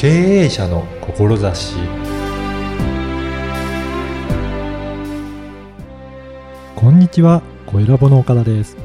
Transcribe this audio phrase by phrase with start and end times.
[0.00, 1.76] 経営者の志
[6.74, 8.78] こんにちは、小ラボの岡田です。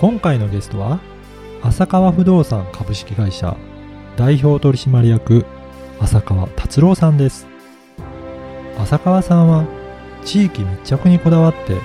[0.00, 0.98] 今回のゲストは、
[1.62, 3.56] 浅川不動産株式会社
[4.16, 5.46] 代表取締役
[6.00, 7.46] 浅川達郎さんです。
[8.76, 9.66] 浅川さんは
[10.24, 11.76] 地域密着にこだわって、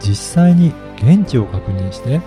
[0.00, 2.20] 実際に現地を確認して、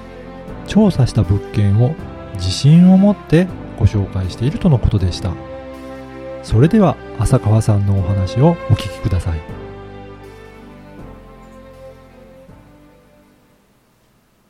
[0.65, 1.93] 調査した物件を
[2.35, 5.31] 自信を持ってご紹介しているとのことでした。
[6.43, 9.39] それでは浅川さんのお話をお聞きください。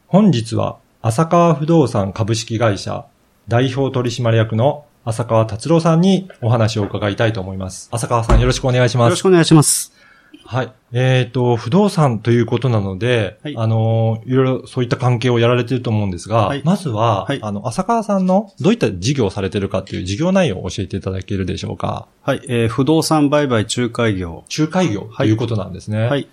[0.08, 3.06] 本日は、浅川不動産株式会社
[3.48, 7.90] 代表取締役の浅川達郎さんにお話を伺いたいと思います。
[7.92, 9.06] 浅川さんよろしくお願いします。
[9.06, 9.99] よろしくお願いします。
[10.46, 10.72] はい。
[10.94, 22.08] えっ、と、不動産ということなので、はいあの、いろいろそういった関係をやられていると思うんですが、はいまずは、はいあの、浅川さんのどういった事業をされているかっていう事業内容を教えていただけるでしょうか？
[22.24, 24.44] はい、えー不動産売買仲介業。
[24.58, 26.08] 仲介業ということなんですね。
[26.08, 26.28] はい。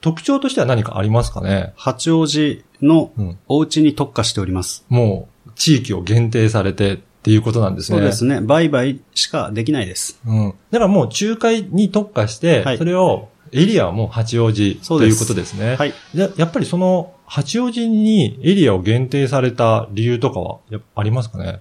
[0.00, 1.72] 特徴としては何かありますかね？
[1.76, 3.38] 八王子のうん。
[3.46, 4.84] お家に特化しております。
[4.88, 7.98] もう、地域を限定されてっていうことなんですね。
[7.98, 8.40] そうですね。
[8.40, 10.20] 売買しかできないです。
[10.26, 10.54] うん。
[10.70, 15.76] だからもう仲介に特化して、はいそれを、エリアはもう八王子ということですね。
[15.76, 15.94] はい。
[16.14, 20.58] じゃやっぱりその、八王子にエリアを限定された理由とかは、
[20.94, 21.60] ありますかね？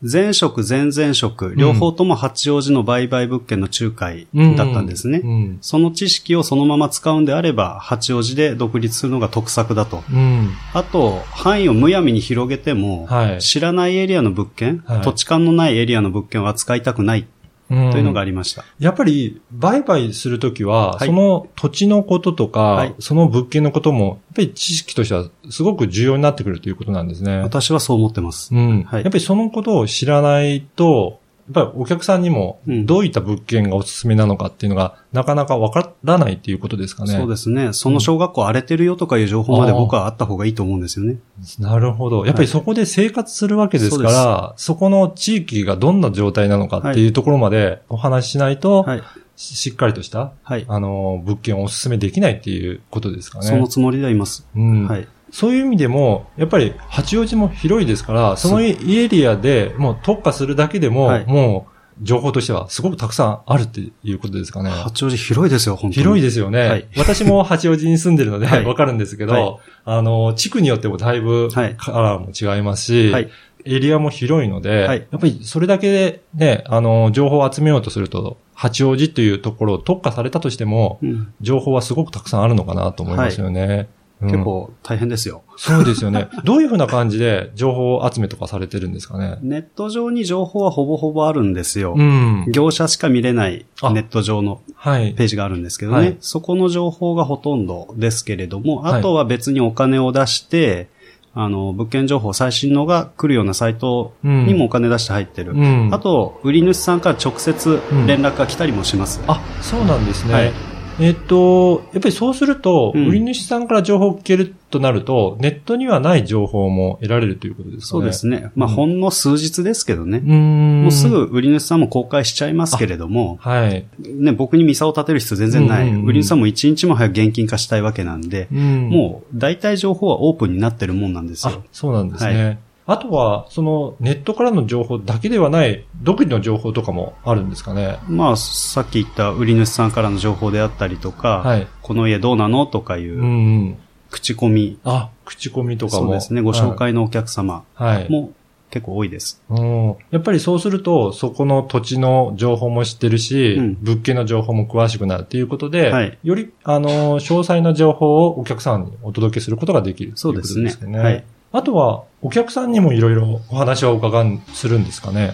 [0.00, 5.22] 前職、前々職、両方とも八王子の売買物件の仲介だったんですね。
[5.24, 5.58] うん。
[5.60, 10.04] その知識をそのまま使うんであれば、八王子で独立するのが得策だと。
[10.12, 10.50] うん。
[10.72, 17.28] あと、範囲をむやみに広げても、はい知らないエリアの物件、はい土地勘のないエリアの物件を扱いたくないうん。
[17.68, 18.64] というのがありました。
[18.78, 27.38] やっぱり、売買するときは、はいその土地のこととか、はいその物件のことも、やっぱり知識としてはすごく重要になってくるということなんですね。
[27.38, 28.54] 私はそう思ってます。
[28.54, 28.82] うん。
[28.84, 31.20] はいやっぱりそのことを知らないと、
[31.52, 37.12] ぱりお客さんにもうんどういった物件がおすすめなのかっていうのがなかなかわからないっていうことですかね。
[37.12, 37.72] そうですね。
[37.72, 41.18] その小学校荒れてるよとかいう情報まで僕はあった方がいいと思うんですよね。
[41.58, 42.26] なるほど。
[42.26, 49.02] やっぱりそこで生活するわけですから、そこの地域がどんな状態なのかっていうところまでお話ししないと、はい。
[49.36, 50.66] ししっかりとした、はい。
[50.68, 53.46] あの、物件をお勧めできないっていうことですかね。
[53.46, 54.46] そのつもりではいます。
[54.56, 55.08] うんはい。
[55.30, 64.70] そういう意味でも、やっぱり八王子も広いですから、そのエリアでもう特化するだけでも、はいもう情報としてはすごくたくさんあるっていうことですかね。
[64.70, 66.02] 八王子広いですよ、本当に。
[66.04, 66.68] 広いですよね。
[66.68, 73.28] はい私も八王子に住んでるのではいわかるんですけど、はいあの、地区によってもだいぶはいカラーも違いますし、はい。
[73.64, 83.88] エリアも広いので、はいやっぱりそれだけでね、あの、情報を集めようとすると、八王子というところを特化されたとしても、うん情報はすごくたくさんあるのかなと思いますよね。
[84.20, 85.42] うん結構大変ですよ。
[85.56, 86.26] そうですよね。
[86.44, 89.38] どういうふうな感じで情報集めとかされてるんですかね？
[89.42, 91.94] ネット上に情報はほぼほぼあるんですよ。
[91.96, 92.44] うん。
[92.50, 95.12] 業者しか見れないあネット上のはい。
[95.12, 95.98] ページがあるんですけどね。
[95.98, 100.88] はいそこの情報がほとんどですけれども、はいあとは別にお金を出して、
[101.34, 105.52] あの、物件情報最新のが来るようなサイトにもお金出して入ってる。
[105.52, 105.90] うん。
[105.92, 107.78] あと、売り主さんから直接
[108.08, 109.20] 連絡が来たりもします。
[109.28, 110.34] あ、そうなんですね。
[110.34, 110.52] はい
[111.00, 117.86] えっと、やっぱりそうすると、うん売り主さんから情報を聞けるとなると、ネットにはない情報も得られるということですかね。
[117.86, 118.50] そうですね。
[118.56, 120.18] まあ、うんほんの数日ですけどね。
[120.18, 120.82] うーん。
[120.82, 123.86] もうすぐ売り主さんも公開しちゃいますけれども、はい。
[124.00, 125.90] ね、僕にミサを立てる必要全然ない。
[125.92, 132.58] 売り主さんも一日も早く現金化したいわけなんで、うんもう大体情報はオープンになってるもんなんですあよ。、そうなんですね。
[132.90, 137.98] あとは、そのネットからの情報だけではない、独自の情報とかもあるんですかね？
[138.08, 141.66] まあ、さっき言った売り主さんからの情報であったりとか、はい。
[141.82, 143.28] この家どうなのとかいううんう
[143.66, 143.78] ん。
[144.10, 146.06] 口コミ、あ、口コミとかも。
[146.06, 148.10] そうですね、ご紹介のお客様はい。
[148.10, 148.32] も
[148.70, 149.42] 結構多いです。
[149.50, 160.64] うんやっぱりそうすると、そこの土地の情報も知ってるし、うん物件の情報も詳しくなるということで、はいより、あの、詳細な情報をお客さんにお届けすることができるということそうですね。
[160.64, 160.98] ですよね。
[160.98, 161.24] はい。
[161.52, 165.32] あとは、お客さんにもいろいろお話を伺う、するんですかね？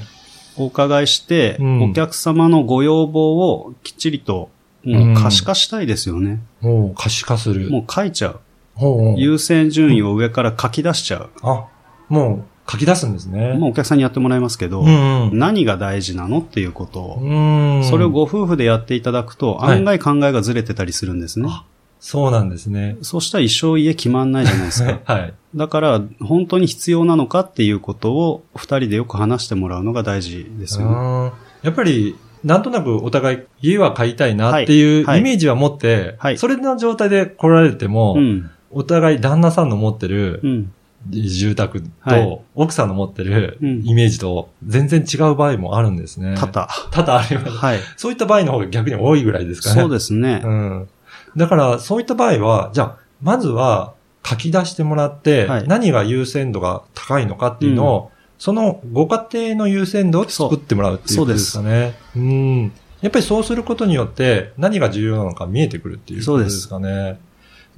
[0.57, 4.51] お伺いして、うんお客様のご要望をきっちりと、
[4.85, 6.41] もう可視化したいですよね。
[6.61, 7.71] もう可視化する。
[7.71, 8.41] もう書いちゃう。
[8.75, 11.31] ほうほう優先順位を上から書き出しちゃう。
[11.43, 11.67] あ、
[12.09, 13.55] もう書き出すんですね。
[13.55, 15.39] もうお客さんにやってもらいますけど、うんうん。
[15.39, 17.35] 何が大事なのっていうことを、う
[17.81, 17.85] ん。
[17.85, 21.49] それをご夫婦でやっていただくと、はい案外考えがずれてたりするんですね。
[21.51, 21.65] あ
[22.05, 22.99] そうなんですね。
[23.01, 25.01] そうしたら一生家決まんないじゃないですか。
[25.11, 25.33] はい。
[25.55, 30.95] だから、本当に必要なのかっていうことを、二人でよく話してもらうのが大事ですよね。
[30.95, 31.31] うん
[31.63, 32.15] やっぱり、
[32.45, 38.51] なんとなくお互い家は買いたいなっていうはいイメージは持って、はいそれの状態で来られても、うん。
[38.71, 40.73] お互い旦那さんの持ってるうん。
[41.09, 46.35] 住宅はいと、奥さんの持ってるうんイメージと全然違う場合もあるんですね。
[46.37, 46.69] 多々。
[46.91, 47.51] 多々あります。
[47.57, 47.79] はい。
[47.97, 49.81] そういった場合の方が逆に多いぐらいですかね。
[49.81, 50.43] そうですね。
[50.45, 50.89] うん。
[51.37, 53.95] だから、そういった場合は、じゃあ、まずは
[54.25, 61.95] 書き出してもらって、はい何が優先度が高いのかっていうのを、そのご家庭の優先度を作ってもらうっていうことですかね。
[62.17, 62.73] うん。
[63.01, 67.19] やっぱりそうすることによって、何が重要なのか見えてくるっていうことですかね。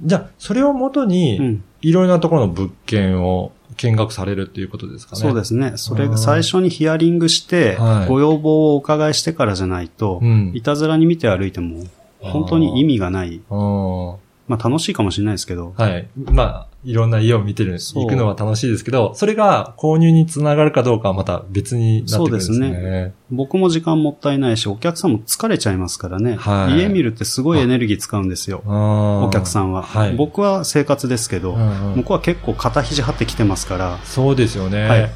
[0.01, 1.63] じゃあ、それをもとうに、ん。
[1.81, 5.21] いろいろなところの物件を見学されるっていうことですかね。
[5.21, 5.73] そうですね。
[5.75, 10.51] それが最初にヒアリングしてはい、ご要望をお伺いしてからじゃないとう、ん。
[10.55, 11.83] いたずらに見て歩いても、
[12.19, 13.41] 本当に意味がない。
[13.49, 14.15] うん。
[14.47, 16.07] まあ楽しいかもしれないですけど、はい。
[16.15, 22.57] まあ、いろんな家を見てる、行くのは楽しいですけど、それが購入につながるかどうかはまた別になってくるんですね。
[22.57, 26.35] そうです僕も時間もったいないし、お客さんも疲れちゃいますからね。
[26.35, 28.63] はい家見るってすごいエネルギー使うんですよ。
[28.65, 29.83] おお客さんは。
[29.83, 30.15] はい。
[30.15, 34.87] 僕は生活ですけど、うんうん向こうは結構肩肘張ってきてますから、そうですよね。
[34.87, 35.11] はい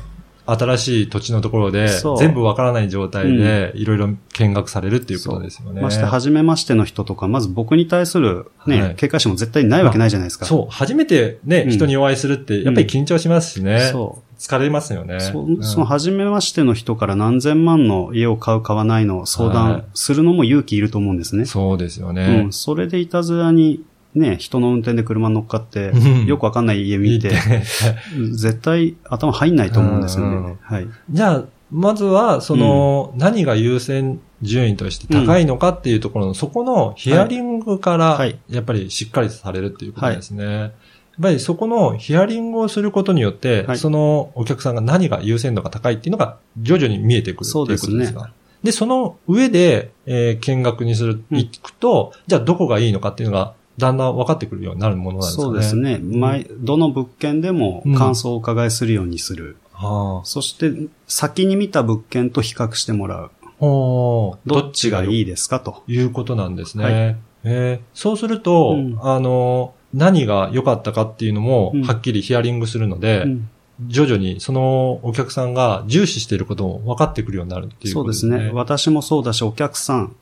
[0.45, 5.81] 新しい土地のところで全部わからない状態で、いろいろ見学されるっていうことですよね。
[5.81, 10.45] まして初めましての人とか、まず僕に対するね、はい警戒心も絶対ないわけないじゃないですか。
[10.45, 13.89] そう、初めてね、うん人にお会いするって、やっぱり緊張しますしね。
[13.91, 15.15] そ疲れますよね。
[15.17, 15.21] う。
[15.21, 21.45] そうんその初めましての人から何千万の家を買う買わないの相はい談するのも勇気いると思うんですね。
[21.45, 22.51] そうですようねん。。
[22.51, 27.31] それでいたずらにね、人の運転で車乗っかってうん、よくわかんない家見て、
[28.33, 30.45] 絶対頭入んないと思うんですようんうん。
[30.51, 30.57] ね。
[30.61, 30.87] はい。
[31.09, 40.43] じゃあ、まずは、その、何が優先順位として高いのかっていうところの、そこのヒアリングからはい、やっぱりしっかりされるっていうことですね。
[40.43, 40.71] やっ
[41.21, 43.77] ぱりそこのヒアリングをすることによって、はい。
[43.77, 47.91] そのお客さんが何が優先度が高いっていうのが徐々に見えてくるっていうことですか？
[47.91, 48.33] そうですね。
[48.63, 51.37] で、その上で、えー見学にする、うん。
[51.37, 55.45] 行くと、じゃあどこがいいのかっていうのが、だんだん分かってくるようになるものなんですかね。
[55.45, 55.99] そうですね。
[56.01, 59.57] 毎、どの物件でも感想をお伺いするようにする。
[59.73, 60.71] はそして、
[61.07, 63.31] 先に見た物件と比較してもらう。
[63.59, 65.83] どっちがいいいですかと。
[65.87, 66.83] いうことなんですね。
[66.83, 73.49] はいえーそうすると、うんあの、何が良かったかっていうのもうん、はっきりヒアリングするので、うん
[73.87, 78.37] 徐々にそのお客さんが重視していることも分かってくるようになるっていうそうでことですすね。
[78.37, 78.51] ね。
[78.53, 80.15] 私もそうだし、お客さん。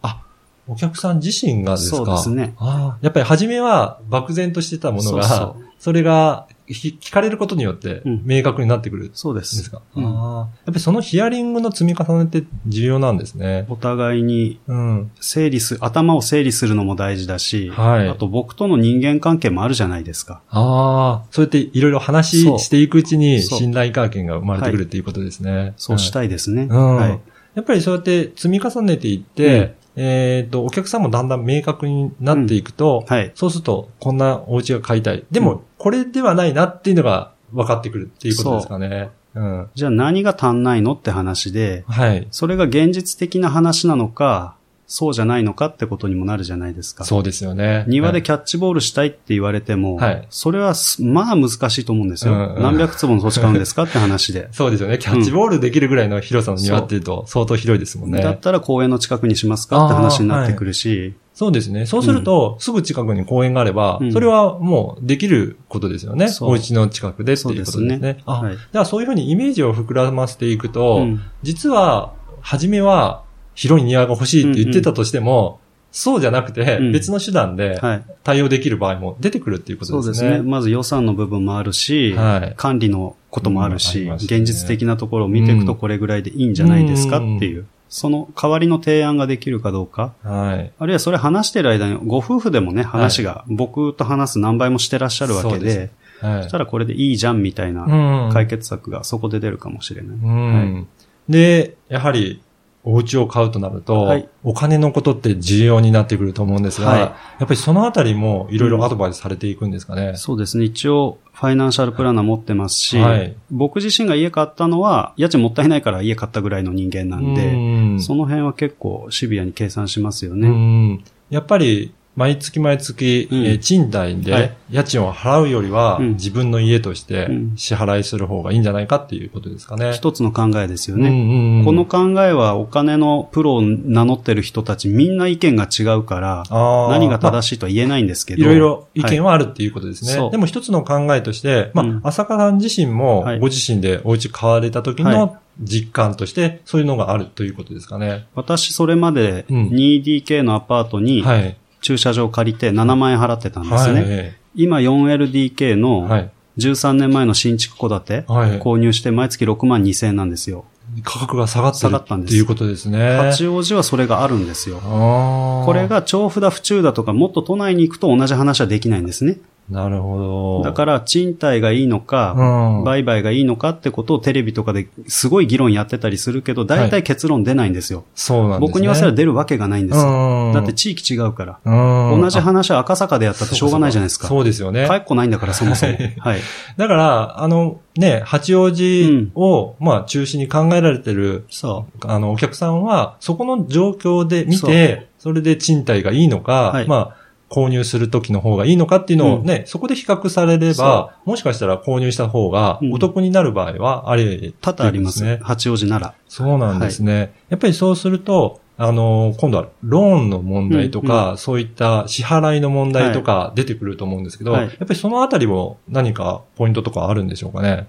[0.70, 1.98] お客さん自身がですか？
[1.98, 2.54] そうですね。
[2.58, 9.72] ああやっぱり初めは漠然としてたものが、そそうそうれがひ聞かれることによってうん明確になってくるんでそうですす。
[9.72, 13.66] か、うんああやっぱりそのヒアリングの積み重ねって重要なんですね。
[13.70, 15.12] お互いにうん。
[15.20, 20.42] 整理す、頭を整理するのも大事だし、はいあと僕との人間関係もあるじゃないですか。
[20.50, 25.74] ああ、そうやっていろいろ話そうしていくうちにそう信頼関係が生まれてくるっていうことですね。
[25.78, 26.68] そうしたいですね。
[26.70, 27.20] うんはい。
[27.56, 33.32] やっぱりそうやって積み重ねていって、えっ、と、お客さんもだんだん明確になっていくと、はい。
[33.36, 35.26] そうすると、こんなお家が買いたい。
[35.32, 39.10] でも、うんこれではないなっていうのが分かってくるっていうことですかね。
[39.34, 39.70] うん。
[39.74, 42.28] じゃあ何が足んないのって話で、はい。
[42.32, 44.58] それが現実的な話なのか、
[44.92, 47.04] そうじゃないのかってことにもなるじゃないですか。
[47.04, 47.86] そうですよね。
[47.88, 52.34] 庭でキャッチボールしたいって言われても、はいそれはすまあ難しいと思うんですよ。
[52.34, 54.50] うんうん何百坪の土地買うんですかって話で。
[54.52, 54.98] そうですよね。
[54.98, 58.24] キャッチボールできるぐらいの広さの庭っていうと相当広いですもんね。
[58.24, 61.86] だったら公園の近くにしますかって話になってくるし、そうですね。
[61.86, 66.30] そうすると、すぐ近くに公園があれば、うんそれはもうできることですよね。
[66.30, 67.96] そうお家の近くでっていうことですね。
[67.96, 73.24] すねあ、はいだからそういうふうにイメージを膨らませていくと、うん実は、初めは
[73.60, 75.60] 広い庭が欲しいって言ってたとしても、
[75.92, 78.04] そうじゃなくて、うん別の手段ではい。
[78.24, 80.04] 対応できる場合も出てくるっていうことでね。
[80.04, 80.42] そうですすね。
[80.42, 90.72] まず予算の部分もあるし、はい管理のこともあるうんし、ね現実的なところを見ていくとこれぐらいでいいんじゃないですかっていう、その代わりの提案ができるかどうか、はい。
[90.80, 95.90] あるいはそれ話してる間に、ご夫婦でもね、話が僕と話す何倍もしてらっしゃるわけで、
[96.22, 96.44] はい。
[96.44, 100.18] そしたらこれでいいじゃんみたいなうん解決策がそこで出るかもしれない。
[100.18, 100.88] うん
[101.28, 102.42] で、やはり、
[102.84, 110.16] お家を買うとなると、はいお金のことって重要になってくると思うんですが、はいやっぱりそのあたりもいろいろアドバイスされていくんですかね？
[110.16, 110.64] そうですね。
[110.64, 117.58] 一応、ファイナンシャルプランナー持ってますし、はい僕自身が家買ったのは、家賃もったいないから家買ったぐらいの人間なんで、う
[117.96, 120.48] んその辺は結構シビアに計算しますようね。
[120.48, 129.94] んやっぱり、毎月毎月、うんえー賃貸はでい家賃を払うよりは、うん自分の家としてうん支払いする方がいいんじゃないかっていうことですかね。
[129.94, 131.08] 一つの考えですよね。
[131.08, 138.42] うんうんうんこの考えはお金のプロを名乗ってる人たちみんな意見が違うから、あー何がまあ正しいとは言えないんですけど。
[138.42, 140.12] いろいろ意見ははあるっていうことですね。
[140.12, 148.28] そうでも一つの考えとして、まあ、うん浅香さん自身もはいご自身でお家買われた時はの実感として、そういうのがあるということですかね。
[148.36, 151.58] 私それまでうん 2DK のアパートにはい。
[151.82, 154.02] 駐車場借りて7万円払ってたんですね。
[154.02, 154.38] はい。
[154.56, 156.32] 今 4LDK のはい。
[156.60, 160.66] 13年前の新築戸建て、購入して毎月6万2千円なんですよ。
[161.04, 163.18] 価格が下がってるっていうことですね。
[163.18, 164.80] 八王子はそれがあるんですよ。
[164.80, 169.38] これが調布だ、府中だとか、もっと都内に行くと同じ話はできないんですね。
[169.70, 170.64] なるほど。
[170.64, 178.00] だから、賃貸がいいのか、うん、売買がいいのかってことをテレビとかですごい議論やってたりするけど、大体結論出ないんですよ。
[178.00, 180.52] はい、そうなんです、ね、僕に言わせれば出るわけがないんですよ。
[180.54, 181.60] だって地域違うから。
[181.66, 184.28] 同じ話は赤坂でやったってしょうがないじゃないですか。
[184.28, 184.88] そうですよね。
[184.90, 185.94] 帰っこないんだから、そもそも。
[186.18, 186.40] はい。
[186.78, 192.08] だから、あの、ね、八王子を、うん、まあ、中心に考えられてる、そう。
[192.08, 197.19] あの、お客さんは、そこの状況で見て、それで賃貸がいいのか、はい、まあ、
[197.50, 205.40] 購入するときの方がいいのかっていうのをね、うん、そこで比較されれば、もしかしたら購入した方がお得になる場合はあり、ね、多々ありますね。
[205.42, 206.14] 八王子なら。
[206.28, 207.14] そうなんですね。
[207.14, 217.88] はい、やっぱりそうすると、あの、今度はローンの問題とか、うんうん、そういった支払いの問題とか出てくると思うんですけど、はい、やっぱりそのあたりも何かポイントとかあるんでしょうかね？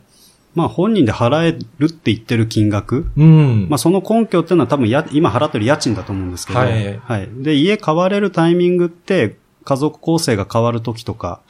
[0.57, 3.09] まあ本人で払えるって言ってる金額。
[3.17, 3.69] うん。
[3.71, 6.59] まあその根拠っていうのは多分や、今払ってる家賃だと思うんですけど。
[6.59, 6.99] はい。
[6.99, 7.29] はい。
[7.35, 11.41] で、家買われるタイミングって、家族構成が変わるときとか、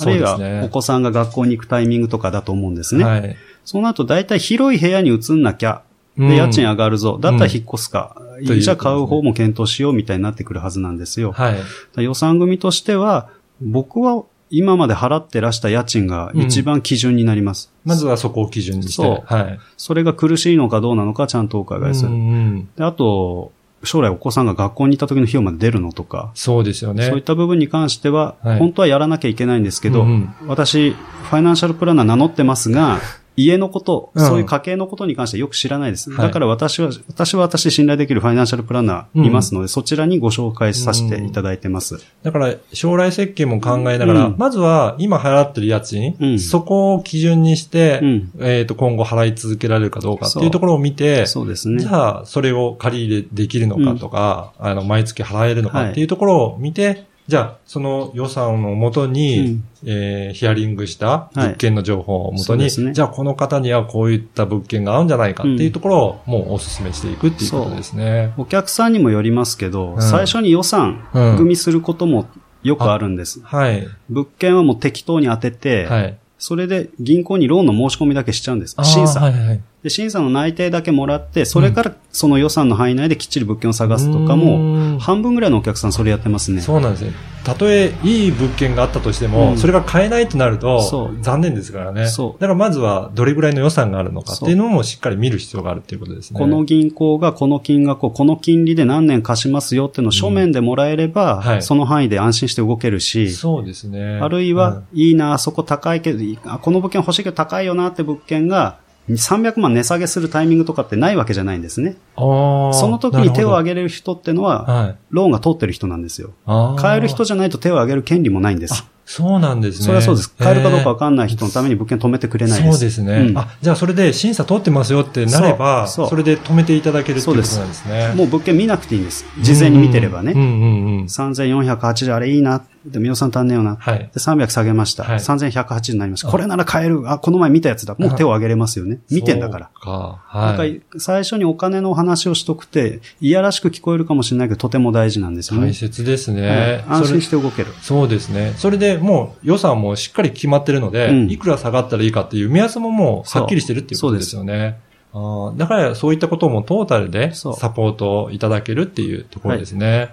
[0.00, 3.04] あるいはお子さんが学校に行くタイミングとかだと思うんですね。
[3.04, 5.82] はい、そうなると大体広い部屋に移んなきゃ、
[6.16, 7.18] で、家賃上がるぞ。
[7.20, 8.16] だったら引っ越すか。
[8.40, 11.32] うん、じゃあ買う方も検討しようみたいになってくるはずなんですよ。
[11.32, 17.70] はい、予算組としては、僕は今まで払ってらした家賃が一番基準になります。
[17.86, 19.02] うん、まずはそこを基準にして。
[19.02, 19.34] そう。
[19.34, 19.58] はい。
[19.76, 22.10] それが苦しいのかどうなのかちゃんとお伺いする。
[22.10, 26.30] うん、であと、将来お子さんが学校に行った時の費用まで出るのとか。
[26.34, 27.04] そうですよね。
[27.04, 32.98] そういった部分に関しては、はい、本当はやらなきゃいけないんですけど、うんうん、私、ファイナンシャルプランナー名乗ってますが、
[33.44, 36.14] 家のこと、そういう家計のことに関してよく知らないです。
[36.14, 41.98] だから私は、私は私で信頼できるファイナンシャルプランナーいますので、うん、そちらにご紹介させていただいてます。
[42.22, 48.00] だから、将来設計も考えながら、うん、まずは今払ってる家賃、うん、そこを基準にして、
[48.40, 51.82] えっ、と、今後払い続けられるかどうかっていうところを見て、そうですね。
[51.82, 68.34] じゃあ、それを借り入れできるのかとか、あの、毎月払えるのかっていうところを見て、はいじゃあ、その予算をもとに、うん、えー、ヒアリングした物件の情報をもとに、はいね、じゃあこの方にはこういった物件が合うんじゃないかっていうところを、もうお勧めしていくっていうことですね。
[68.36, 72.26] お客さんにもよりますけど、うん、最初に予算組みすることも
[72.64, 73.40] よくあるんです。
[73.44, 73.86] はい。
[74.08, 76.18] 物件はもう適当に当てて、はい。
[76.36, 78.74] それで銀行にローンの申し込みだけしちゃうんです。
[78.82, 79.20] 審査。
[79.20, 86.60] はいはい、で、審査の内定だけもらって、それからその予算の範囲内できっちり物件を探すとかも、半分ぐらいのお客さんそれやってますね。
[86.60, 87.12] そうなんですね。
[87.44, 92.06] たとえいい物件があったとしても、うん、それが買えないとなると、残念ですからね。
[92.06, 92.40] そう。
[92.40, 96.38] だからまずはどれぐらいの予算があるのかっていうのもしっかり見る必要があるっていうことですね。
[96.38, 104.18] この銀行がこの金額をこの金利で何年貸しますよっていうのを書面でもらえれば、うんはい、その範囲で安心して動けるし、そうですね。
[104.20, 106.18] あるいは、うん、いいな、あそこ高いけど、
[106.60, 111.96] この物件欲しいけど高いよなって物件が、300万値下げするタイミングとかってないわけじゃないんですね。
[112.16, 116.30] その時に手を挙げれる人ってのは、ローンが通ってる人なんですよ。
[116.78, 118.84] 買える人じゃないと手を挙げる権利もないんです。
[119.10, 119.86] そうなんですね。
[119.86, 120.30] それはそうです。
[120.30, 122.78] 買えるかどうかわかんない人のために物件止めてくれないです。
[122.78, 123.30] そうですね。
[123.30, 128.12] うん、あ、じゃあそれで審査通ってますよってなれば、そそれで止めていただけるってことなんですね。
[128.14, 129.24] もう物件見なくていいんです。
[129.40, 130.30] 事前に見てればね。
[130.30, 132.62] うんうんうん、3480あれいいな。
[132.86, 133.76] でも予算足んねえよな。
[133.78, 133.98] はい。
[133.98, 135.04] で、300下げました。
[135.04, 136.28] はい、3180になりました。
[136.28, 137.10] これなら買える。
[137.10, 137.94] あ、この前見たやつだ。
[137.98, 139.00] もう手を挙げれますよね。
[139.10, 139.70] 見てんだから。
[139.74, 140.22] か。
[140.26, 140.80] はい。
[140.98, 145.68] 最初にお金の話をしとくて、いやらしく聞こえるかもしれないけど、とても大事なんですよね。
[145.68, 146.84] 大切ですね。
[146.86, 147.74] はい、安心して動ける。
[147.82, 148.54] そうですね。
[148.56, 154.78] それでもう予算もしっかり決まってるので、うん、いくら下がったらいいかっていう目安ももうはっきりしてるっていうことですよね。
[155.12, 159.98] あだからそういったこともトータルでサポートいただけるっていうところですね。
[159.98, 160.10] はい、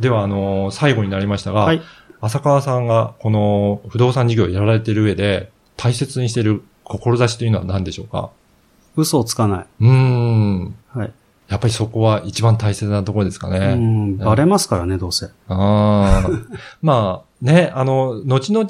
[0.00, 1.82] では、あのー、最後になりましたが、はい
[2.24, 8.30] 浅川さんがこの不動産事業をやられている上で大切にしている志というのは何でしょうか？
[8.94, 9.66] 嘘をつかない。
[9.80, 10.76] うん。
[10.90, 11.12] はい。
[11.52, 13.74] やっぱりそこは一番大切なところですかね。
[13.74, 14.16] うん。
[14.16, 15.26] バレますからね、どうせ。
[15.26, 16.30] ああ。
[16.80, 18.66] まあ、ね、あの、後々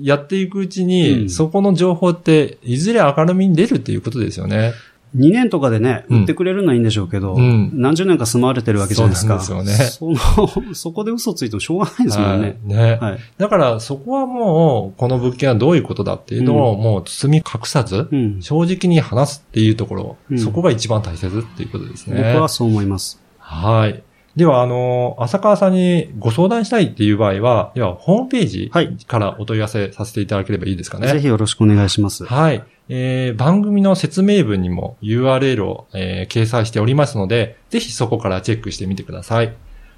[0.00, 4.74] やっていくうちに、うん、そこの情報っていずれ明るみに出るっていうことですよね。
[5.16, 9.40] 2年とかでね、売ってくれるのはいいんでしょうけど、うん、何十年か住まわれてるわけじゃないですか。
[9.40, 10.16] そうですよね。
[10.16, 12.58] その、 そこで嘘ついてもしょうがないですもんね。
[12.64, 12.98] ね。
[13.00, 13.18] はい。
[13.38, 22.32] だからそこはもう、この物件はどういうことだっていうのを、もう包み隠さず、うん、正直に話すっていうところ、うん、そこが一番大切っていうことですね。
[22.32, 23.20] 僕はそう思います。
[23.38, 24.02] はい。
[24.38, 28.70] では、あの、浅川さんにご相談したいっていう場合は、では、ホームページ
[29.06, 31.08] からお問い合わせさせていただければいいですかね。
[31.08, 32.24] ぜひよろしくお願いします。
[32.24, 32.62] はい。
[32.88, 39.54] えー、番組の説明文にも URL を、えー、掲載しておりますので、ぜひそこからチェックしてみてください。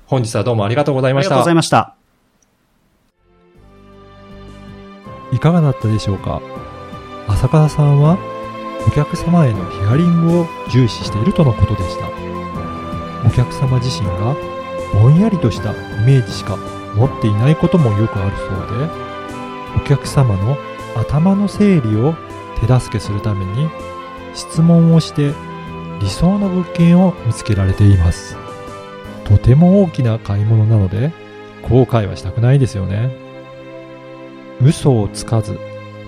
[0.07, 1.29] 本日はどうもありがとうございました。
[1.29, 1.95] ありがとうございました。
[5.33, 6.43] いかがだったでしょうか？
[7.29, 8.19] 浅川さんは
[8.87, 12.09] お客様へのヒアリングを重視しているとのことでした
[13.27, 14.35] お客様自身が
[14.95, 16.57] ぼんやりとしたイメージしか
[16.97, 20.57] 持っていないこともよくあるそうでお客様の
[20.97, 22.15] 頭の整理を
[22.61, 23.69] 手助けするために
[24.35, 25.33] 質問をして
[26.01, 28.37] 理想の物件を見つけられています。
[29.25, 31.13] とても大きな買い物なので
[31.63, 33.11] 後悔はしたくないですよね。
[34.63, 35.59] 嘘をつかず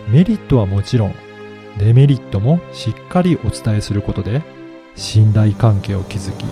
[0.08, 1.14] メリットはもちろん
[1.78, 4.42] デメリットもしっかりお伝えすることで
[4.94, 6.44] 信頼関係を築き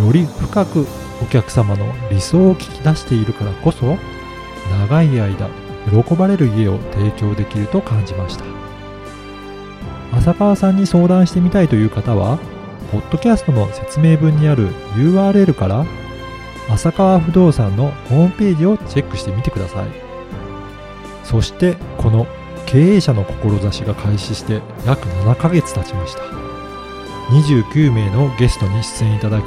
[0.00, 0.86] より深く
[1.22, 3.98] お客様の理想を聞き出しているからこそ
[4.80, 5.48] 長い間
[5.90, 8.65] 喜ばれる家を提供できると感じました。
[10.18, 12.38] 浅川さんに相談してみたいという方は
[12.90, 15.84] ポッドキャストの説明文にある URL から
[16.70, 19.88] 浅川不動産のホームページをチェックしてみてください。
[21.24, 22.26] そしてこの
[22.66, 26.22] 経営者の志が開始して約7ヶ月経ちました。
[27.30, 29.46] 29名のゲストに出演いただき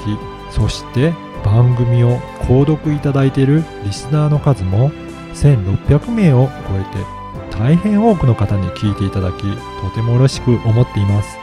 [0.52, 1.14] そして
[1.46, 4.92] 番組を購読いただいているリスナーの数も
[5.34, 7.19] 1600名を超えて
[7.60, 11.38] 大変多くの方に聞いていただきとても嬉しく思っています。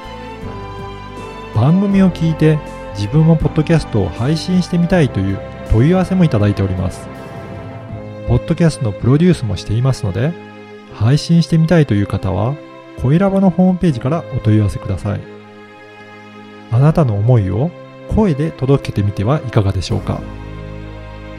[1.55, 2.59] 番組を聞いて
[2.95, 5.39] 自分もポッドキャストを配信してみたいという
[5.71, 7.07] 問い合わせもいただいております。
[8.29, 10.33] ポッドキャストのプロデュースもしていますので
[10.95, 12.57] 配信してみたいという方は
[13.01, 15.21] 声ラボのホームページからお問い合わせください。
[16.73, 17.71] あなたの思いを
[18.15, 20.21] 声で届けてみてはいかがでしょうか。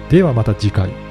[0.09, 1.06] ではまた次回。